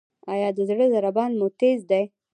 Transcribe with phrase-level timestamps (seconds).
[0.33, 2.03] ایا د زړه ضربان مو تېز دی؟